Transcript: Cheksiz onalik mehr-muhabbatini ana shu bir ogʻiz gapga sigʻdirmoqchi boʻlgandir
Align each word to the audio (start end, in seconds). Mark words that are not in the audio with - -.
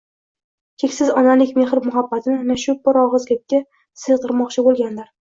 Cheksiz 0.83 1.09
onalik 1.21 1.51
mehr-muhabbatini 1.59 2.37
ana 2.45 2.55
shu 2.61 2.75
bir 2.89 2.97
ogʻiz 3.01 3.27
gapga 3.33 3.59
sigʻdirmoqchi 4.05 4.65
boʻlgandir 4.69 5.13